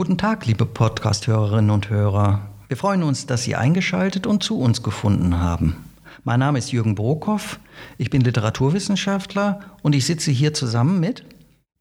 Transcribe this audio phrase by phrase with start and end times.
[0.00, 2.48] Guten Tag, liebe Podcast-Hörerinnen und Hörer.
[2.68, 5.76] Wir freuen uns, dass Sie eingeschaltet und zu uns gefunden haben.
[6.24, 7.60] Mein Name ist Jürgen Brockhoff,
[7.98, 11.26] ich bin Literaturwissenschaftler und ich sitze hier zusammen mit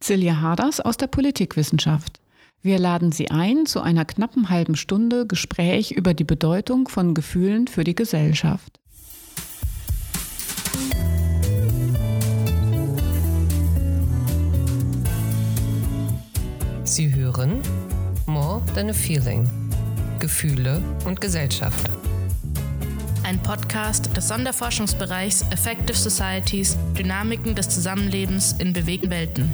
[0.03, 2.19] Silja Harders aus der Politikwissenschaft.
[2.61, 7.69] Wir laden Sie ein zu einer knappen halben Stunde Gespräch über die Bedeutung von Gefühlen
[7.69, 8.81] für die Gesellschaft.
[16.83, 17.61] Sie hören
[18.29, 19.49] More Than a Feeling.
[20.19, 21.89] Gefühle und Gesellschaft.
[23.23, 29.51] Ein Podcast des Sonderforschungsbereichs Effective Societies, Dynamiken des Zusammenlebens in bewegten Welten.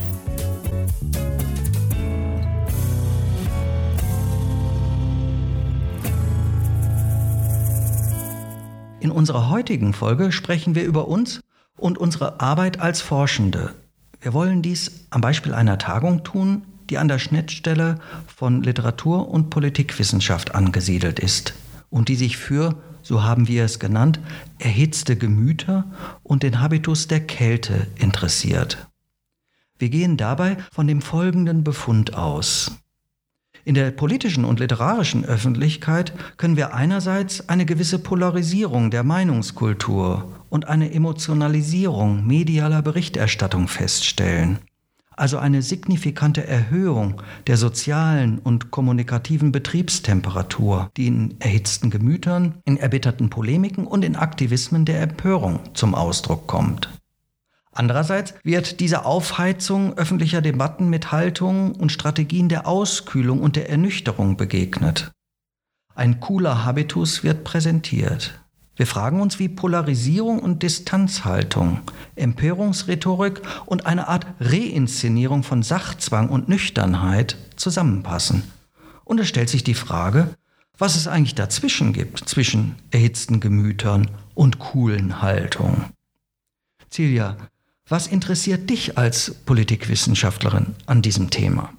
[9.00, 11.40] In unserer heutigen Folge sprechen wir über uns
[11.78, 13.74] und unsere Arbeit als Forschende.
[14.20, 19.50] Wir wollen dies am Beispiel einer Tagung tun, die an der Schnittstelle von Literatur und
[19.50, 21.54] Politikwissenschaft angesiedelt ist
[21.90, 24.20] und die sich für, so haben wir es genannt,
[24.60, 25.86] erhitzte Gemüter
[26.24, 28.88] und den Habitus der Kälte interessiert.
[29.78, 32.72] Wir gehen dabei von dem folgenden Befund aus.
[33.66, 40.68] In der politischen und literarischen Öffentlichkeit können wir einerseits eine gewisse Polarisierung der Meinungskultur und
[40.68, 44.60] eine Emotionalisierung medialer Berichterstattung feststellen
[45.18, 53.30] also eine signifikante Erhöhung der sozialen und kommunikativen Betriebstemperatur, die in erhitzten Gemütern, in erbitterten
[53.30, 56.90] Polemiken und in Aktivismen der Empörung zum Ausdruck kommt.
[57.72, 64.38] Andererseits wird diese Aufheizung öffentlicher Debatten mit Haltungen und Strategien der Auskühlung und der Ernüchterung
[64.38, 65.12] begegnet.
[65.94, 68.45] Ein cooler Habitus wird präsentiert.
[68.78, 71.80] Wir fragen uns, wie Polarisierung und Distanzhaltung,
[72.16, 78.44] Empörungsrhetorik und eine Art Reinszenierung von Sachzwang und Nüchternheit zusammenpassen.
[79.06, 80.36] Und es stellt sich die Frage,
[80.78, 85.86] was es eigentlich dazwischen gibt, zwischen erhitzten Gemütern und coolen Haltungen.
[86.92, 87.38] Celia,
[87.88, 91.72] was interessiert dich als Politikwissenschaftlerin an diesem Thema?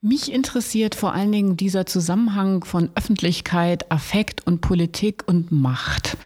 [0.00, 6.16] Mich interessiert vor allen Dingen dieser Zusammenhang von Öffentlichkeit, Affekt und Politik und Macht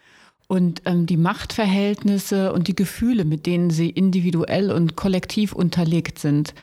[0.49, 6.55] und ähm, die Machtverhältnisse und die Gefühle, mit denen sie individuell und kollektiv unterlegt sind.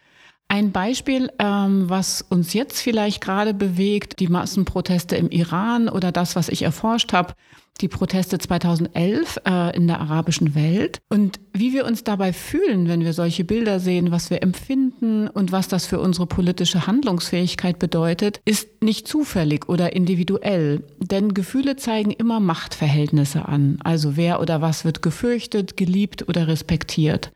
[0.48, 6.36] Ein Beispiel, ähm, was uns jetzt vielleicht gerade bewegt, die Massenproteste im Iran oder das,
[6.36, 7.34] was ich erforscht habe,
[7.82, 13.02] die Proteste 2011 äh, in der arabischen Welt und wie wir uns dabei fühlen, wenn
[13.02, 18.40] wir solche Bilder sehen, was wir empfinden und was das für unsere politische Handlungsfähigkeit bedeutet,
[18.46, 24.86] ist nicht zufällig oder individuell, denn Gefühle zeigen immer Machtverhältnisse an, also wer oder was
[24.86, 27.32] wird gefürchtet, geliebt oder respektiert.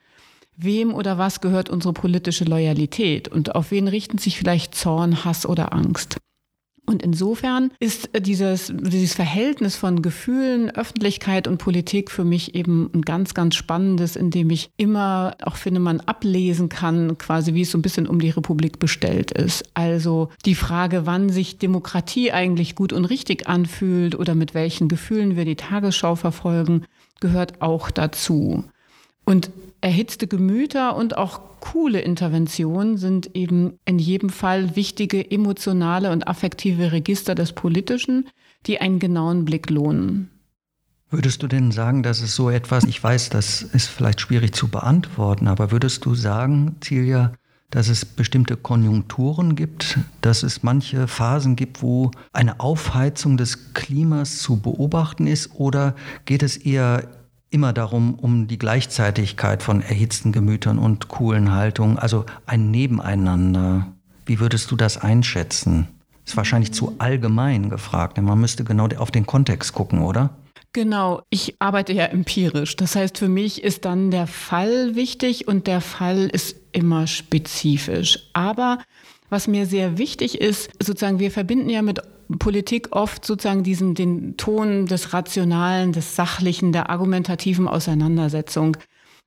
[0.56, 5.46] Wem oder was gehört unsere politische Loyalität und auf wen richten sich vielleicht Zorn, Hass
[5.46, 6.18] oder Angst?
[6.90, 13.02] Und insofern ist dieses, dieses Verhältnis von Gefühlen, Öffentlichkeit und Politik für mich eben ein
[13.02, 17.72] ganz, ganz spannendes, in dem ich immer auch finde, man ablesen kann, quasi wie es
[17.72, 19.66] so ein bisschen um die Republik bestellt ist.
[19.74, 25.36] Also die Frage, wann sich Demokratie eigentlich gut und richtig anfühlt oder mit welchen Gefühlen
[25.36, 26.86] wir die Tagesschau verfolgen,
[27.20, 28.64] gehört auch dazu.
[29.26, 36.28] Und erhitzte Gemüter und auch coole Interventionen sind eben in jedem Fall wichtige emotionale und
[36.28, 38.30] affektive Register des Politischen,
[38.66, 40.30] die einen genauen Blick lohnen.
[41.10, 44.68] Würdest du denn sagen, dass es so etwas, ich weiß, das ist vielleicht schwierig zu
[44.68, 47.32] beantworten, aber würdest du sagen, Celia,
[47.70, 54.40] dass es bestimmte Konjunkturen gibt, dass es manche Phasen gibt, wo eine Aufheizung des Klimas
[54.40, 55.52] zu beobachten ist?
[55.56, 55.96] Oder
[56.26, 57.08] geht es eher
[57.50, 63.88] immer darum, um die Gleichzeitigkeit von erhitzten Gemütern und coolen Haltungen, also ein Nebeneinander.
[64.26, 65.88] Wie würdest du das einschätzen?
[66.26, 70.32] Ist wahrscheinlich zu allgemein gefragt, denn man müsste genau auf den Kontext gucken, oder?
[70.74, 72.76] Genau, ich arbeite ja empirisch.
[72.76, 78.20] Das heißt, für mich ist dann der Fall wichtig und der Fall ist immer spezifisch.
[78.34, 78.80] Aber
[79.30, 82.02] was mir sehr wichtig ist, sozusagen, wir verbinden ja mit
[82.40, 88.78] Politik oft sozusagen diesen, den Ton des Rationalen, des Sachlichen, der argumentativen Auseinandersetzung.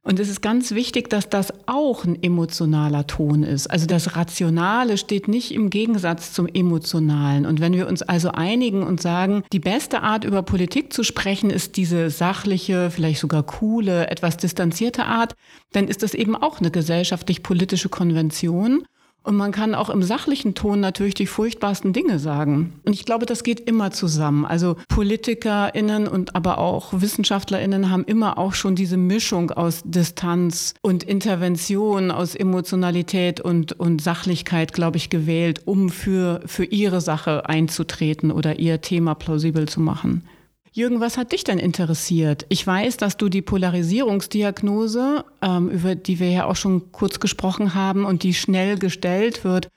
[0.02, 3.66] Und es ist ganz wichtig, dass das auch ein emotionaler Ton ist.
[3.66, 7.44] Also das Rationale steht nicht im Gegensatz zum Emotionalen.
[7.44, 11.50] Und wenn wir uns also einigen und sagen, die beste Art über Politik zu sprechen
[11.50, 15.34] ist diese sachliche, vielleicht sogar coole, etwas distanzierte Art,
[15.72, 18.84] dann ist das eben auch eine gesellschaftlich-politische Konvention.
[19.22, 22.80] Und man kann auch im sachlichen Ton natürlich die furchtbarsten Dinge sagen.
[22.86, 24.46] Und ich glaube, das geht immer zusammen.
[24.46, 31.02] Also PolitikerInnen und aber auch WissenschaftlerInnen haben immer auch schon diese Mischung aus Distanz und
[31.02, 38.30] Intervention, aus Emotionalität und, und Sachlichkeit, glaube ich, gewählt, um für, für ihre Sache einzutreten
[38.30, 40.24] oder ihr Thema plausibel zu machen.
[40.72, 42.46] Jürgen, was hat dich denn interessiert?
[42.48, 47.74] Ich weiß, dass du die Polarisierungsdiagnose, ähm, über die wir ja auch schon kurz gesprochen
[47.74, 49.68] haben und die schnell gestellt wird,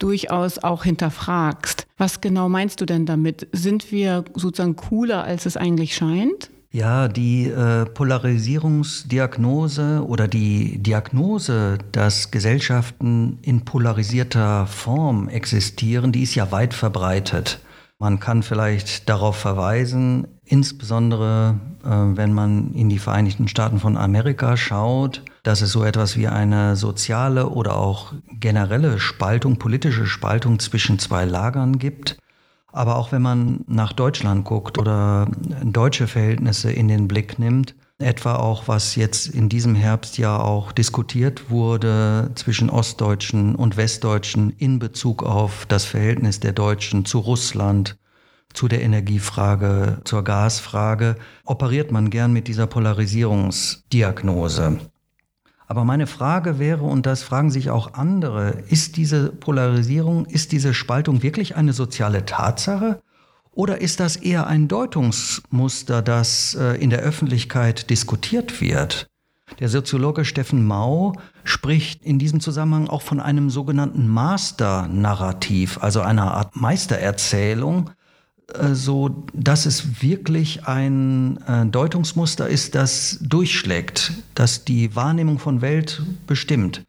[0.00, 1.86] durchaus auch hinterfragst.
[1.98, 3.46] Was genau meinst du denn damit?
[3.52, 6.50] Sind wir sozusagen cooler, als es eigentlich scheint?
[6.72, 16.34] Ja, die äh, Polarisierungsdiagnose oder die Diagnose, dass Gesellschaften in polarisierter Form existieren, die ist
[16.34, 17.60] ja weit verbreitet.
[17.98, 21.54] Man kann vielleicht darauf verweisen, insbesondere
[21.84, 26.26] äh, wenn man in die Vereinigten Staaten von Amerika schaut, dass es so etwas wie
[26.26, 32.18] eine soziale oder auch generelle Spaltung, politische Spaltung zwischen zwei Lagern gibt.
[32.72, 35.28] Aber auch wenn man nach Deutschland guckt oder
[35.64, 40.72] deutsche Verhältnisse in den Blick nimmt, etwa auch was jetzt in diesem Herbst ja auch
[40.72, 47.96] diskutiert wurde zwischen Ostdeutschen und Westdeutschen in Bezug auf das Verhältnis der Deutschen zu Russland,
[48.52, 54.80] zu der Energiefrage, zur Gasfrage, operiert man gern mit dieser Polarisierungsdiagnose.
[55.66, 60.74] Aber meine Frage wäre, und das fragen sich auch andere, ist diese Polarisierung, ist diese
[60.74, 63.00] Spaltung wirklich eine soziale Tatsache?
[63.52, 69.08] Oder ist das eher ein Deutungsmuster, das äh, in der Öffentlichkeit diskutiert wird?
[69.60, 71.12] Der Soziologe Steffen Mau
[71.44, 77.99] spricht in diesem Zusammenhang auch von einem sogenannten Master-Narrativ, also einer Art Meistererzählung, äh,
[78.72, 86.02] so dass es wirklich ein äh, Deutungsmuster ist, das durchschlägt, das die Wahrnehmung von Welt
[86.26, 86.84] bestimmt.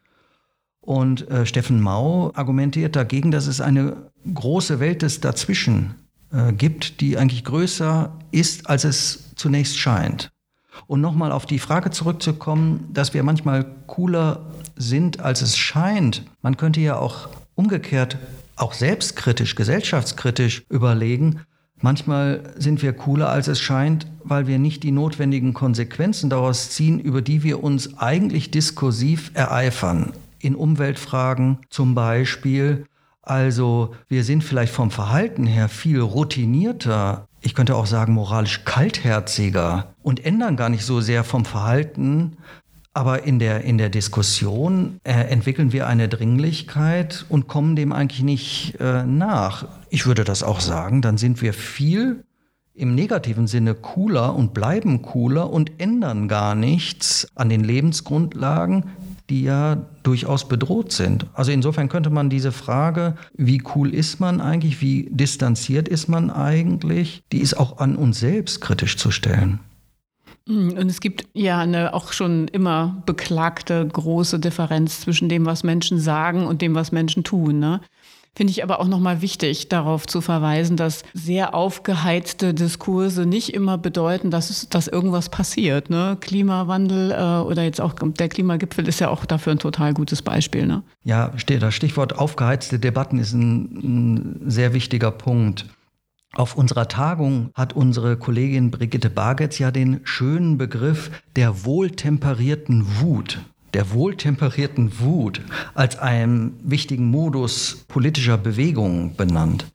[0.80, 5.94] Und Steffen Mau argumentiert dagegen, dass es eine große Welt des Dazwischen
[6.32, 10.30] äh, gibt, die eigentlich größer ist, als es zunächst scheint.
[10.86, 16.24] Und nochmal auf die Frage zurückzukommen, dass wir manchmal cooler sind, als es scheint.
[16.40, 18.16] Man könnte ja auch umgekehrt,
[18.56, 21.40] auch selbstkritisch, gesellschaftskritisch überlegen,
[21.82, 26.98] manchmal sind wir cooler, als es scheint, weil wir nicht die notwendigen Konsequenzen daraus ziehen,
[26.98, 30.12] über die wir uns eigentlich diskursiv ereifern.
[30.38, 32.86] In Umweltfragen zum Beispiel
[33.22, 39.94] also wir sind vielleicht vom Verhalten her viel routinierter, ich könnte auch sagen moralisch kaltherziger
[40.02, 42.36] und ändern gar nicht so sehr vom Verhalten,
[42.94, 48.22] aber in der, in der Diskussion äh, entwickeln wir eine Dringlichkeit und kommen dem eigentlich
[48.22, 49.66] nicht äh, nach.
[49.92, 52.24] Ich würde das auch sagen, dann sind wir viel
[52.72, 58.84] im negativen Sinne cooler und bleiben cooler und ändern gar nichts an den Lebensgrundlagen,
[59.28, 61.26] die ja durchaus bedroht sind.
[61.34, 66.30] Also insofern könnte man diese Frage, wie cool ist man eigentlich, wie distanziert ist man
[66.30, 69.60] eigentlich, die ist auch an uns selbst kritisch zu stellen.
[70.48, 75.64] Hm, und es gibt ja eine auch schon immer beklagte große Differenz zwischen dem, was
[75.64, 77.58] Menschen sagen und dem, was Menschen tun.
[77.58, 77.82] Ne?
[78.34, 83.76] Finde ich aber auch nochmal wichtig, darauf zu verweisen, dass sehr aufgeheizte Diskurse nicht immer
[83.76, 85.90] bedeuten, dass, dass irgendwas passiert.
[85.90, 86.16] Ne?
[86.18, 90.66] Klimawandel äh, oder jetzt auch der Klimagipfel ist ja auch dafür ein total gutes Beispiel.
[90.66, 90.82] Ne?
[91.04, 95.66] Ja, das Stichwort aufgeheizte Debatten ist ein, ein sehr wichtiger Punkt.
[96.34, 103.40] Auf unserer Tagung hat unsere Kollegin Brigitte Bargetz ja den schönen Begriff der wohltemperierten Wut
[103.74, 105.40] der wohltemperierten Wut
[105.74, 109.66] als einem wichtigen Modus politischer Bewegung benannt.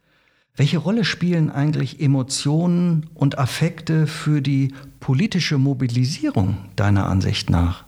[0.56, 7.87] Welche Rolle spielen eigentlich Emotionen und Affekte für die politische Mobilisierung deiner Ansicht nach?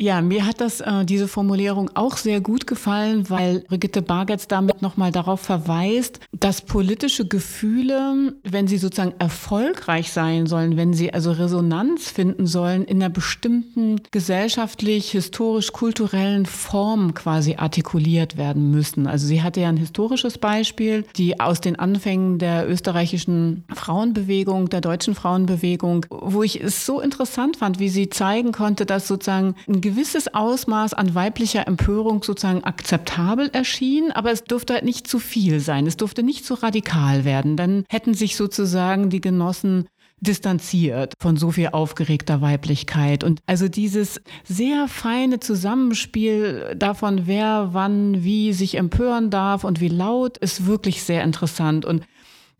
[0.00, 4.80] Ja, mir hat das äh, diese Formulierung auch sehr gut gefallen, weil Brigitte Bargetz damit
[4.80, 11.32] nochmal darauf verweist, dass politische Gefühle, wenn sie sozusagen erfolgreich sein sollen, wenn sie also
[11.32, 19.08] Resonanz finden sollen, in einer bestimmten gesellschaftlich, historisch, kulturellen Form quasi artikuliert werden müssen.
[19.08, 24.80] Also sie hatte ja ein historisches Beispiel, die aus den Anfängen der österreichischen Frauenbewegung, der
[24.80, 29.87] deutschen Frauenbewegung, wo ich es so interessant fand, wie sie zeigen konnte, dass sozusagen ein
[29.88, 35.60] gewisses Ausmaß an weiblicher Empörung sozusagen akzeptabel erschien, aber es durfte halt nicht zu viel
[35.60, 35.86] sein.
[35.86, 37.56] Es durfte nicht zu radikal werden.
[37.56, 39.88] Dann hätten sich sozusagen die Genossen
[40.20, 43.24] distanziert von so viel aufgeregter Weiblichkeit.
[43.24, 49.88] Und also dieses sehr feine Zusammenspiel davon, wer wann wie sich empören darf und wie
[49.88, 51.86] laut, ist wirklich sehr interessant.
[51.86, 52.04] Und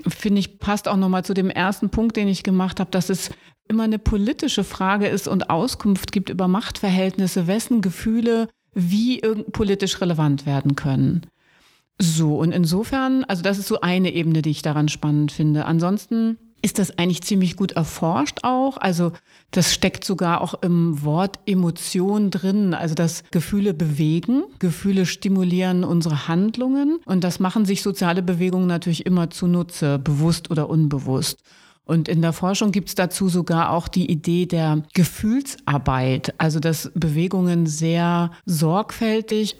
[0.06, 3.30] finde ich, passt auch nochmal zu dem ersten Punkt, den ich gemacht habe, dass es
[3.69, 9.21] immer eine politische Frage ist und Auskunft gibt über Machtverhältnisse, wessen Gefühle wie
[9.53, 11.23] politisch relevant werden können.
[12.01, 15.65] So, und insofern, also das ist so eine Ebene, die ich daran spannend finde.
[15.65, 18.77] Ansonsten ist das eigentlich ziemlich gut erforscht auch.
[18.79, 19.13] Also
[19.51, 22.75] das steckt sogar auch im Wort Emotion drin.
[22.75, 29.07] Also dass Gefühle bewegen, Gefühle stimulieren unsere Handlungen und das machen sich soziale Bewegungen natürlich
[29.07, 31.43] immer zunutze, bewusst oder unbewusst.
[31.88, 36.92] Und in der Forschung gibt es dazu sogar auch die Idee der Gefühlsarbeit, also dass
[36.95, 39.57] Bewegungen sehr sorgfältig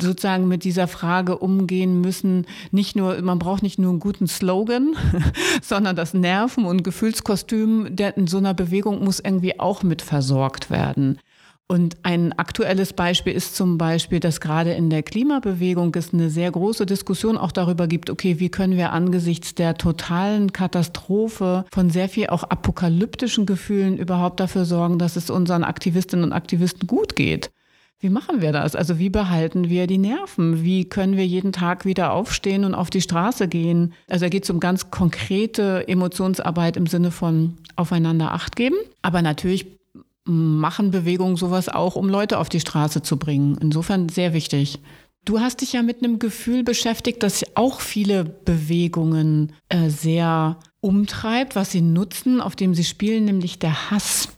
[0.00, 2.46] sozusagen mit dieser Frage umgehen müssen.
[2.70, 4.94] Nicht nur, man braucht nicht nur einen guten Slogan,
[5.62, 10.70] sondern das Nerven- und Gefühlskostüm der in so einer Bewegung muss irgendwie auch mit versorgt
[10.70, 11.18] werden.
[11.66, 16.50] Und ein aktuelles Beispiel ist zum Beispiel, dass gerade in der Klimabewegung es eine sehr
[16.50, 22.10] große Diskussion auch darüber gibt, okay, wie können wir angesichts der totalen Katastrophe von sehr
[22.10, 27.50] viel auch apokalyptischen Gefühlen überhaupt dafür sorgen, dass es unseren Aktivistinnen und Aktivisten gut geht.
[27.98, 28.76] Wie machen wir das?
[28.76, 30.62] Also wie behalten wir die Nerven?
[30.62, 33.94] Wie können wir jeden Tag wieder aufstehen und auf die Straße gehen?
[34.10, 38.76] Also da geht es um ganz konkrete Emotionsarbeit im Sinne von aufeinander Acht geben.
[39.00, 39.78] Aber natürlich
[40.24, 43.58] machen Bewegungen sowas auch, um Leute auf die Straße zu bringen.
[43.60, 44.80] Insofern sehr wichtig.
[45.24, 51.56] Du hast dich ja mit einem Gefühl beschäftigt, das auch viele Bewegungen äh, sehr umtreibt,
[51.56, 54.28] was sie nutzen, auf dem sie spielen, nämlich der Hass.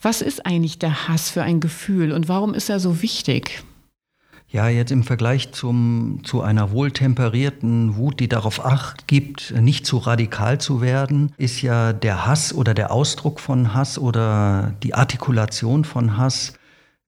[0.00, 3.62] Was ist eigentlich der Hass für ein Gefühl und warum ist er so wichtig?
[4.52, 9.96] Ja, jetzt im Vergleich zum, zu einer wohltemperierten Wut, die darauf acht gibt, nicht zu
[9.96, 15.86] radikal zu werden, ist ja der Hass oder der Ausdruck von Hass oder die Artikulation
[15.86, 16.52] von Hass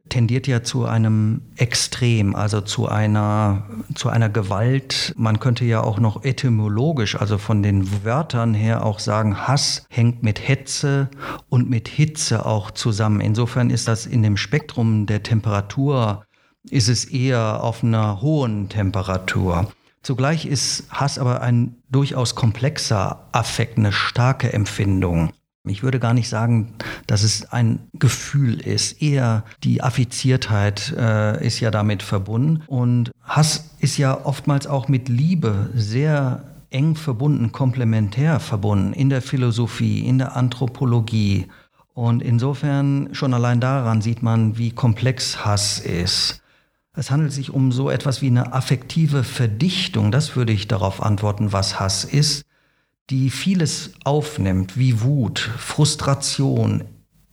[0.09, 5.13] tendiert ja zu einem Extrem, also zu einer, zu einer Gewalt.
[5.19, 10.23] Man könnte ja auch noch etymologisch, also von den Wörtern her auch sagen, Hass hängt
[10.23, 11.11] mit Hetze
[11.51, 13.21] und mit Hitze auch zusammen.
[13.21, 16.25] Insofern ist das in dem Spektrum der Temperatur,
[16.71, 19.71] ist es eher auf einer hohen Temperatur.
[20.03, 25.33] Zugleich ist Hass aber ein durchaus komplexer Affekt, eine starke Empfindung.
[25.67, 26.75] Ich würde gar nicht sagen,
[27.07, 29.01] dass es ein Gefühl ist.
[29.01, 32.63] Eher die Affiziertheit äh, ist ja damit verbunden.
[32.67, 39.23] Und Hass ist ja oftmals auch mit Liebe sehr eng verbunden, komplementär verbunden in der
[39.23, 41.47] Philosophie, in der Anthropologie.
[41.95, 46.43] Und insofern schon allein daran sieht man, wie komplex Hass ist.
[46.95, 50.13] Es handelt sich um so etwas wie eine affektive Verdichtung.
[50.13, 52.47] Das würde ich darauf antworten, was Hass ist
[53.11, 56.85] die vieles aufnimmt, wie Wut, Frustration,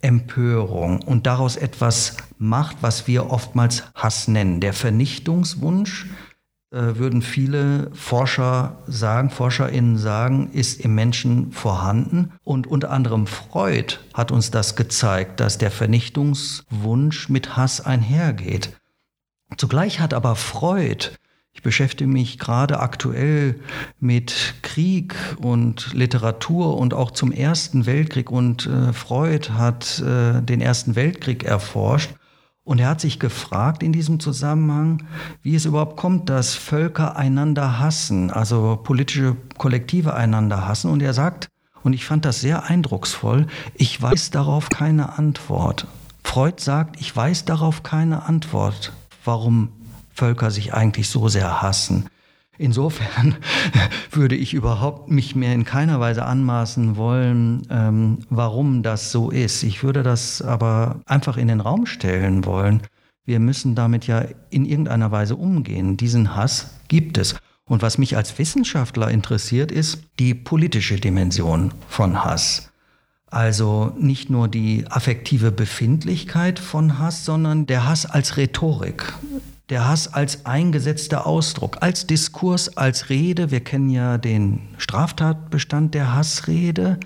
[0.02, 4.60] Empörung und daraus etwas macht, was wir oftmals Hass nennen.
[4.60, 6.08] Der Vernichtungswunsch,
[6.72, 12.32] äh, würden viele Forscher sagen, Forscherinnen sagen, ist im Menschen vorhanden.
[12.44, 18.81] Und unter anderem Freud hat uns das gezeigt, dass der Vernichtungswunsch mit Hass einhergeht.
[19.58, 21.12] Zugleich hat aber Freud
[21.54, 23.60] ich beschäftige mich gerade aktuell
[24.00, 28.32] mit Krieg und Literatur und auch zum Ersten Weltkrieg.
[28.32, 32.12] Und äh, Freud hat äh, den Ersten Weltkrieg erforscht.
[32.64, 35.04] Und er hat sich gefragt in diesem Zusammenhang,
[35.42, 40.90] wie es überhaupt kommt, dass Völker einander hassen, also politische Kollektive einander hassen.
[40.90, 41.50] Und er sagt,
[41.84, 45.88] und ich fand das sehr eindrucksvoll, ich weiß darauf keine Antwort.
[46.24, 48.94] Freud sagt, ich weiß darauf keine Antwort,
[49.24, 49.70] warum
[50.14, 52.10] Völker sich eigentlich so sehr hassen.
[52.58, 53.38] Insofern
[54.12, 59.64] würde ich überhaupt mich mehr in keiner Weise anmaßen wollen, ähm, warum das so ist.
[59.64, 62.82] Ich würde das aber einfach in den Raum stellen wollen.
[63.26, 65.98] Wir müssen damit ja in irgendeiner Weise umgehen.
[65.98, 67.36] Diesen Hass gibt es.
[67.66, 72.71] Und was mich als Wissenschaftler interessiert, ist die politische Dimension von Hass.
[73.32, 79.14] Also nicht nur die affektive Befindlichkeit von Hass, sondern der Hass als Rhetorik
[79.72, 83.52] der Hass als eingesetzter Ausdruck, als Diskurs, als Rede.
[83.52, 87.00] Wir kennen ja den Straftatbestand der Hassrede.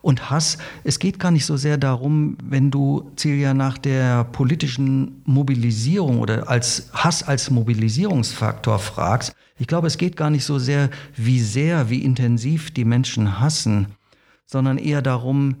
[0.00, 5.22] Und Hass, es geht gar nicht so sehr darum, wenn du Celia nach der politischen
[5.24, 9.34] Mobilisierung oder als Hass als Mobilisierungsfaktor fragst.
[9.58, 13.88] Ich glaube, es geht gar nicht so sehr, wie sehr, wie intensiv die Menschen hassen,
[14.46, 15.56] sondern eher darum,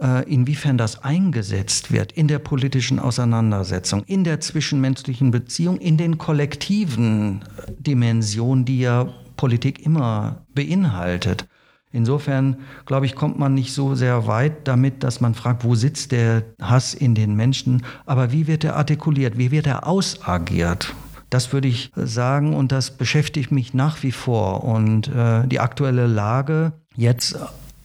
[0.00, 6.18] äh, inwiefern das eingesetzt wird in der politischen Auseinandersetzung, in der zwischenmenschlichen Beziehung, in den
[6.18, 7.42] kollektiven
[7.78, 11.46] Dimensionen, die ja Politik immer beinhaltet.
[11.90, 16.12] Insofern, glaube ich, kommt man nicht so sehr weit damit, dass man fragt, wo sitzt
[16.12, 20.94] der Hass in den Menschen, aber wie wird er artikuliert, wie wird er ausagiert?
[21.30, 24.64] Das würde ich sagen und das beschäftigt mich nach wie vor.
[24.64, 27.38] Und äh, die aktuelle Lage jetzt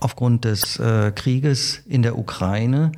[0.03, 2.91] aufgrund des äh, Krieges in der Ukraine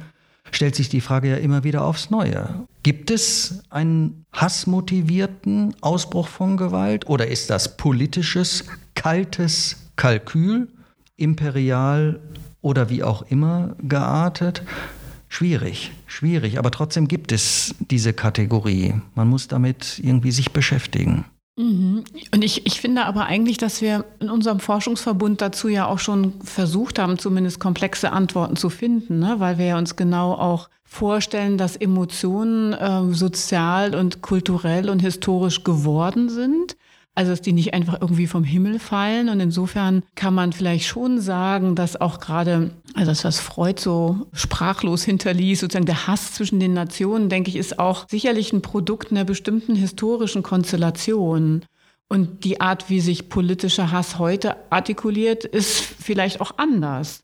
[0.52, 2.66] stellt sich die Frage ja immer wieder aufs Neue.
[2.84, 10.70] Gibt es einen hassmotivierten Ausbruch von Gewalt oder ist das politisches, kaltes Kalkül,
[11.18, 12.20] imperial
[12.62, 14.64] oder wie auch immer geartet?
[15.28, 18.94] Schwierig, schwierig, aber trotzdem gibt es diese Kategorie.
[19.16, 21.26] Man muss damit irgendwie sich beschäftigen.
[21.58, 22.04] Mhm.
[22.34, 26.42] Und ich, ich finde aber eigentlich, dass wir in unserem Forschungsverbund dazu ja auch schon
[26.42, 29.36] versucht haben, zumindest komplexe Antworten zu finden, ne?
[29.38, 35.64] weil wir ja uns genau auch vorstellen, dass Emotionen äh, sozial und kulturell und historisch
[35.64, 36.76] geworden sind
[37.16, 39.30] also, dass die nicht einfach irgendwie vom Himmel fallen.
[39.30, 44.28] Und insofern kann man vielleicht schon sagen, dass auch gerade, also das, was Freud so
[44.34, 49.12] sprachlos hinterließ, sozusagen der Hass zwischen den Nationen, denke ich, ist auch sicherlich ein Produkt
[49.12, 51.64] einer bestimmten historischen Konstellation.
[52.10, 57.24] Und die Art, wie sich politischer Hass heute artikuliert, ist vielleicht auch anders.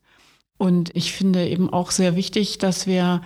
[0.58, 3.22] Und ich finde eben auch sehr wichtig, dass wir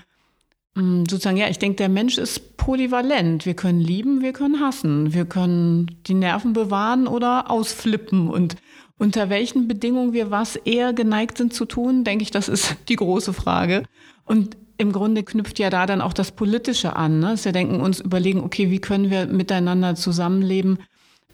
[0.75, 3.45] sozusagen, ja, ich denke, der Mensch ist polyvalent.
[3.45, 8.29] Wir können lieben, wir können hassen, wir können die Nerven bewahren oder ausflippen.
[8.29, 8.57] Und
[8.97, 12.97] unter welchen Bedingungen wir was eher geneigt sind zu tun, denke ich, das ist die
[12.97, 13.83] große Frage.
[14.25, 17.19] Und im Grunde knüpft ja da dann auch das Politische an.
[17.19, 17.27] Ne?
[17.27, 20.79] Dass wir denken, uns überlegen, okay, wie können wir miteinander zusammenleben,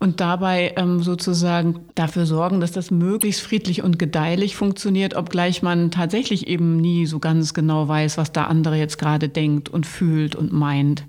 [0.01, 5.91] und dabei ähm, sozusagen dafür sorgen, dass das möglichst friedlich und gedeihlich funktioniert, obgleich man
[5.91, 10.35] tatsächlich eben nie so ganz genau weiß, was der andere jetzt gerade denkt und fühlt
[10.35, 11.05] und meint.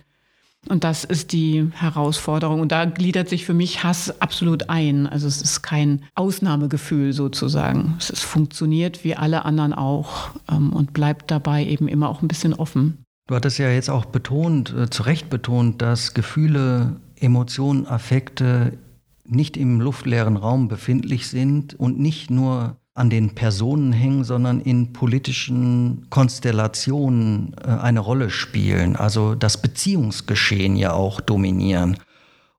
[0.68, 2.61] Und das ist die Herausforderung.
[2.61, 5.06] Und da gliedert sich für mich Hass absolut ein.
[5.06, 7.96] Also es ist kein Ausnahmegefühl sozusagen.
[7.99, 12.28] Es ist, funktioniert wie alle anderen auch ähm, und bleibt dabei eben immer auch ein
[12.28, 13.06] bisschen offen.
[13.26, 18.79] Du hattest ja jetzt auch betont, äh, zu Recht betont, dass Gefühle Emotionen, Affekte
[19.25, 24.93] nicht im luftleeren Raum befindlich sind und nicht nur an den Personen hängen, sondern in
[24.93, 31.97] politischen Konstellationen äh, eine Rolle spielen, also das Beziehungsgeschehen ja auch dominieren.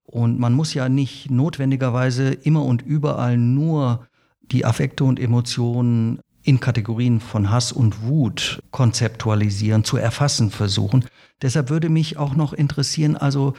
[0.05, 4.07] Und man muss ja nicht notwendigerweise immer und überall nur
[4.41, 11.05] die Affekte und Emotionen in Kategorien von Hass und Wut konzeptualisieren, zu erfassen versuchen.
[11.41, 13.53] Deshalb würde mich auch noch interessieren, also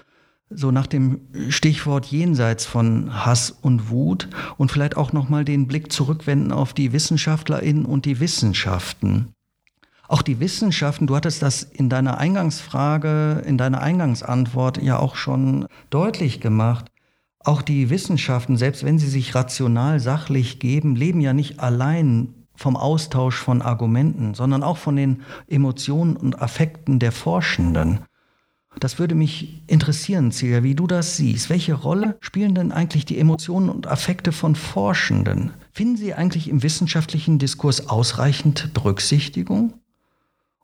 [0.50, 5.66] so nach dem Stichwort jenseits von Hass und Wut und vielleicht auch noch mal den
[5.66, 9.32] Blick zurückwenden auf die Wissenschaftlerinnen und die Wissenschaften.
[10.07, 15.66] Auch die Wissenschaften, du hattest das in deiner Eingangsfrage, in deiner Eingangsantwort ja auch schon
[15.90, 16.90] deutlich gemacht.
[17.40, 22.76] Auch die Wissenschaften, selbst wenn sie sich rational sachlich geben, leben ja nicht allein vom
[22.76, 28.00] Austausch von Argumenten, sondern auch von den Emotionen und Affekten der Forschenden.
[28.80, 31.48] Das würde mich interessieren, Celia, wie du das siehst.
[31.48, 35.52] Welche Rolle spielen denn eigentlich die Emotionen und Affekte von Forschenden?
[35.72, 39.74] Finden sie eigentlich im wissenschaftlichen Diskurs ausreichend Berücksichtigung?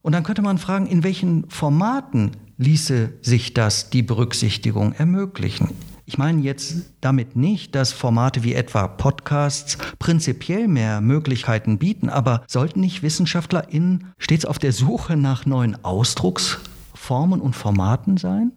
[0.02, 5.70] Und dann könnte man fragen, in welchen Formaten ließe sich das, die Berücksichtigung, ermöglichen?
[6.06, 12.42] Ich meine jetzt damit nicht, dass Formate wie etwa Podcasts prinzipiell mehr Möglichkeiten bieten, aber
[12.48, 16.58] sollten nicht WissenschaftlerInnen stets auf der Suche nach neuen Ausdrucks
[17.00, 18.52] Formen und Formaten sein?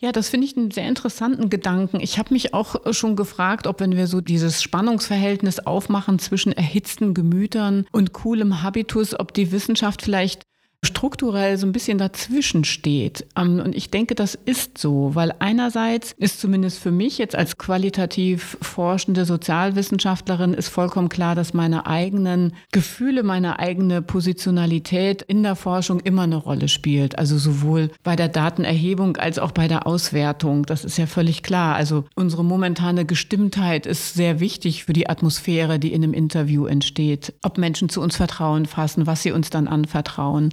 [0.00, 1.98] Ja, das finde ich einen sehr interessanten Gedanken.
[1.98, 7.14] Ich habe mich auch schon gefragt, ob wenn wir so dieses Spannungsverhältnis aufmachen zwischen erhitzten
[7.14, 10.42] Gemütern und coolem Habitus, ob die Wissenschaft vielleicht
[10.84, 13.26] strukturell so ein bisschen dazwischen steht.
[13.36, 17.58] Ähm, und ich denke, das ist so, weil einerseits ist zumindest für mich jetzt als
[17.58, 25.56] qualitativ forschende Sozialwissenschaftlerin ist vollkommen klar, dass meine eigenen Gefühle, meine eigene Positionalität in der
[25.56, 27.18] Forschung immer eine Rolle spielt.
[27.18, 30.64] Also sowohl bei der Datenerhebung als auch bei der Auswertung.
[30.64, 31.74] Das ist ja völlig klar.
[31.74, 37.34] Also unsere momentane Gestimmtheit ist sehr wichtig für die Atmosphäre, die in einem Interview entsteht.
[37.42, 40.50] Ob Menschen zu uns Vertrauen fassen, was sie uns dann anvertrauen.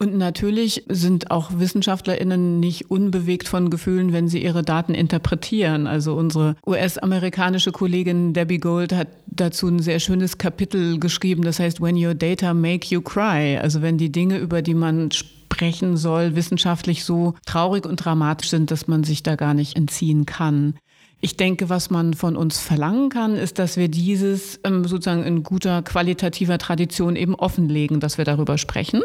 [0.00, 5.88] Und natürlich sind auch WissenschaftlerInnen nicht unbewegt von Gefühlen, wenn sie ihre Daten interpretieren.
[5.88, 11.80] Also unsere US-amerikanische Kollegin Debbie Gold hat dazu ein sehr schönes Kapitel geschrieben, das heißt
[11.80, 13.58] When Your Data Make You Cry.
[13.58, 18.70] Also wenn die Dinge, über die man sprechen soll, wissenschaftlich so traurig und dramatisch sind,
[18.70, 20.74] dass man sich da gar nicht entziehen kann.
[21.20, 25.42] Ich denke, was man von uns verlangen kann, ist, dass wir dieses ähm, sozusagen in
[25.42, 29.02] guter qualitativer Tradition eben offenlegen, dass wir darüber sprechen.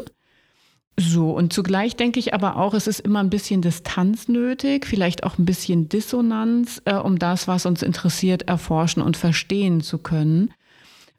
[1.00, 5.24] So, und zugleich denke ich aber auch, es ist immer ein bisschen Distanz nötig, vielleicht
[5.24, 10.54] auch ein bisschen Dissonanz, äh, um das, was uns interessiert, erforschen und verstehen zu können.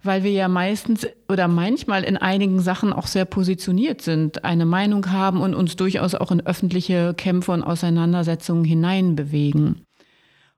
[0.04, 5.10] Weil wir ja meistens oder manchmal in einigen Sachen auch sehr positioniert sind, eine Meinung
[5.10, 9.87] haben und uns durchaus auch in öffentliche Kämpfe und Auseinandersetzungen hineinbewegen.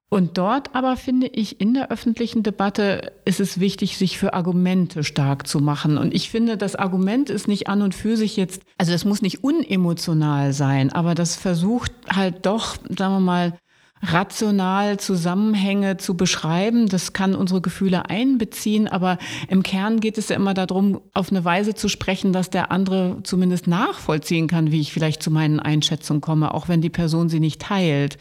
[0.09, 5.03] Und dort aber finde ich, in der öffentlichen Debatte ist es wichtig, sich für Argumente
[5.03, 5.99] stark zu machen.
[5.99, 9.21] Und ich finde, das Argument ist nicht an und für sich jetzt, also es muss
[9.21, 13.59] nicht unemotional sein, aber das versucht halt doch, sagen wir mal,
[14.03, 16.89] rational Zusammenhänge zu beschreiben.
[16.89, 21.45] Das kann unsere Gefühle einbeziehen, aber im Kern geht es ja immer darum, auf eine
[21.45, 26.21] Weise zu sprechen, dass der andere zumindest nachvollziehen kann, wie ich vielleicht zu meinen Einschätzungen
[26.21, 28.19] komme, auch wenn die Person sie nicht teilt.